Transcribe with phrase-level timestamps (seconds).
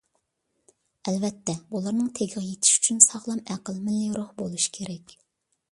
[1.09, 5.17] ئەلۋەتتە، بۇلارنىڭ تېگىگە يېتىش ئۈچۈن ساغلام ئەقىل، مىللىي روھ بولۇش كېرەك.